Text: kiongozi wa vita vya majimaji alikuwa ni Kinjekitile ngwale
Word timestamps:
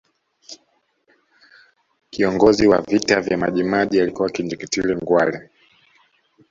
kiongozi 2.09 2.67
wa 2.67 2.81
vita 2.81 3.21
vya 3.21 3.37
majimaji 3.37 4.01
alikuwa 4.01 4.27
ni 4.27 4.33
Kinjekitile 4.33 4.95
ngwale 4.95 5.49